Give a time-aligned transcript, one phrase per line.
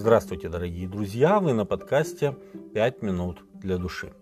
[0.00, 1.40] Здравствуйте, дорогие друзья!
[1.40, 2.34] Вы на подкасте
[2.72, 4.14] «Пять минут для души».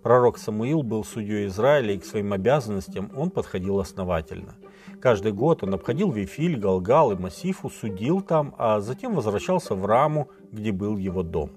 [0.00, 4.54] Пророк Самуил был судьей Израиля, и к своим обязанностям он подходил основательно.
[5.00, 10.30] Каждый год он обходил Вифиль, Галгал и Массифу, судил там, а затем возвращался в Раму,
[10.52, 11.50] где был его дом.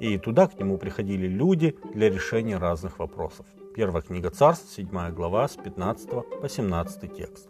[0.00, 3.46] И туда к нему приходили люди для решения разных вопросов.
[3.76, 6.10] Первая книга Царств, 7 глава, с 15
[6.40, 7.48] по 17 текст.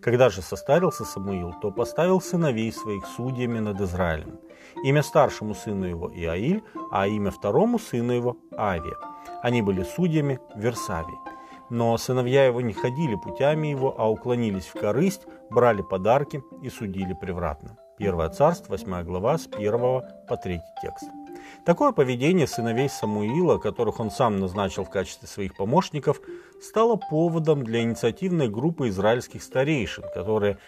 [0.00, 4.38] Когда же состарился Самуил, то поставил сыновей своих судьями над Израилем.
[4.82, 8.96] Имя старшему сыну его Иаиль, а имя второму сыну его Авия.
[9.42, 11.18] Они были судьями в Версавии.
[11.70, 17.14] Но сыновья его не ходили путями его, а уклонились в корысть, брали подарки и судили
[17.14, 17.76] превратно.
[17.96, 19.72] Первое царство, 8 глава, с 1
[20.28, 21.08] по 3 текст.
[21.64, 26.20] Такое поведение сыновей Самуила, которых он сам назначил в качестве своих помощников,
[26.60, 30.58] стало поводом для инициативной группы израильских старейшин, которые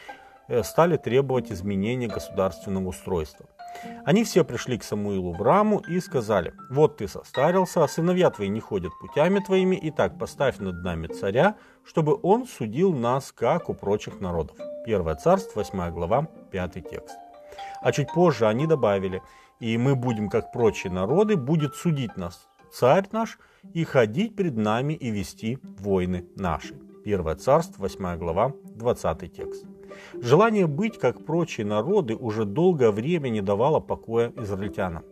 [0.48, 3.46] э, стали требовать изменения государственного устройства.
[4.04, 8.48] Они все пришли к Самуилу в раму и сказали, вот ты состарился, а сыновья твои
[8.48, 13.68] не ходят путями твоими, и так поставь над нами царя, чтобы он судил нас, как
[13.68, 14.56] у прочих народов.
[14.86, 17.16] Первое царство, 8 глава, 5 текст.
[17.82, 19.22] А чуть позже они добавили,
[19.60, 22.48] и мы будем, как прочие народы, будет судить нас
[22.78, 23.38] царь наш
[23.72, 26.74] и ходить пред нами и вести войны наши.
[27.04, 29.64] Первое царство, 8 глава, 20 текст.
[30.14, 35.02] Желание быть, как прочие народы, уже долгое время не давало покоя израильтянам.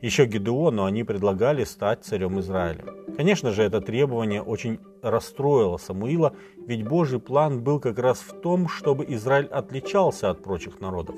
[0.00, 2.84] Еще Гедеону они предлагали стать царем Израиля.
[3.16, 6.32] Конечно же, это требование очень расстроило Самуила,
[6.66, 11.16] ведь Божий план был как раз в том, чтобы Израиль отличался от прочих народов.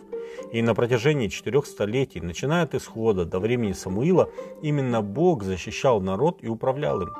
[0.52, 4.30] И на протяжении четырех столетий, начиная от исхода до времени Самуила,
[4.62, 7.10] именно Бог защищал народ и управлял им.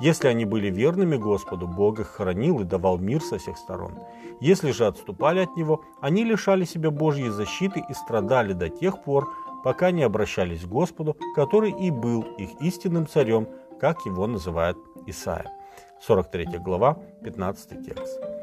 [0.00, 3.92] Если они были верными Господу, Бог их хранил и давал мир со всех сторон.
[4.40, 9.28] Если же отступали от Него, они лишали себя Божьей защиты и страдали до тех пор,
[9.62, 13.48] пока не обращались к Господу, который и был их истинным царем,
[13.80, 14.76] как его называет
[15.06, 15.50] Исаия.
[16.00, 18.33] 43 глава, 15 текст.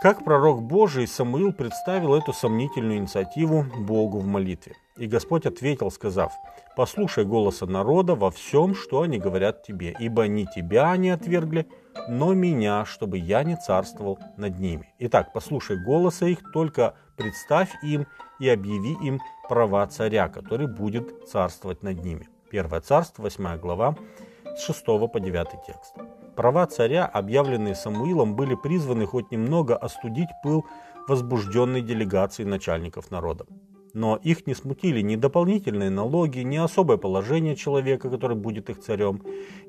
[0.00, 4.76] Как пророк Божий, Самуил представил эту сомнительную инициативу Богу в молитве.
[4.96, 6.32] И Господь ответил, сказав,
[6.76, 11.66] «Послушай голоса народа во всем, что они говорят тебе, ибо не тебя они отвергли,
[12.08, 14.94] но меня, чтобы я не царствовал над ними.
[15.00, 18.06] Итак, послушай голоса их, только представь им
[18.38, 22.28] и объяви им права царя, который будет царствовать над ними».
[22.52, 23.96] Первое царство, 8 глава,
[24.44, 25.94] с 6 по 9 текст.
[26.38, 30.64] Права царя, объявленные Самуилом, были призваны хоть немного остудить пыл
[31.08, 33.44] возбужденной делегации начальников народа.
[33.92, 39.20] Но их не смутили ни дополнительные налоги, ни особое положение человека, который будет их царем,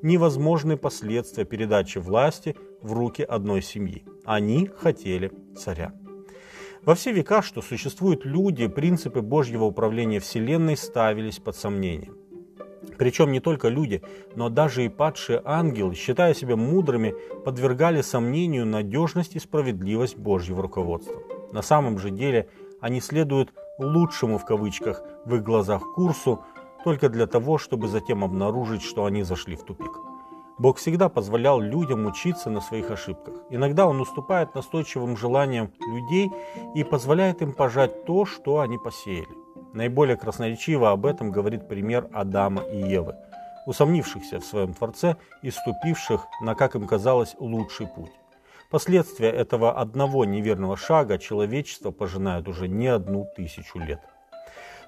[0.02, 4.04] ни возможные последствия передачи власти в руки одной семьи.
[4.24, 5.92] Они хотели царя.
[6.84, 12.12] Во все века, что существуют люди, принципы Божьего управления Вселенной ставились под сомнение.
[12.98, 14.02] Причем не только люди,
[14.34, 17.14] но даже и падшие ангелы, считая себя мудрыми,
[17.44, 21.20] подвергали сомнению надежность и справедливость Божьего руководства.
[21.52, 22.48] На самом же деле
[22.80, 26.44] они следуют «лучшему» в кавычках в их глазах курсу
[26.84, 29.92] только для того, чтобы затем обнаружить, что они зашли в тупик.
[30.58, 33.34] Бог всегда позволял людям учиться на своих ошибках.
[33.48, 36.30] Иногда Он уступает настойчивым желаниям людей
[36.74, 39.39] и позволяет им пожать то, что они посеяли.
[39.72, 43.14] Наиболее красноречиво об этом говорит пример Адама и Евы,
[43.66, 48.12] усомнившихся в своем Творце и ступивших на, как им казалось, лучший путь.
[48.70, 54.00] Последствия этого одного неверного шага человечество пожинает уже не одну тысячу лет.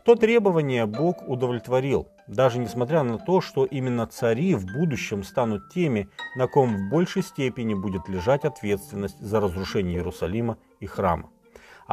[0.05, 6.09] То требование Бог удовлетворил, даже несмотря на то, что именно цари в будущем станут теми,
[6.37, 11.31] на ком в большей степени будет лежать ответственность за разрушение Иерусалима и храма.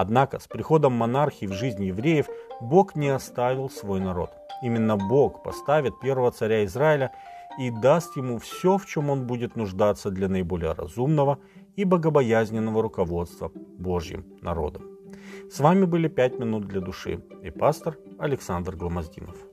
[0.01, 2.27] Однако с приходом монархии в жизнь евреев
[2.61, 4.29] Бог не оставил свой народ.
[4.63, 7.11] Именно Бог поставит первого царя Израиля
[7.59, 11.37] и даст ему все, в чем он будет нуждаться для наиболее разумного
[11.75, 14.83] и богобоязненного руководства Божьим народом.
[15.51, 19.48] С вами были «Пять минут для души» и пастор Александр Гломоздинов.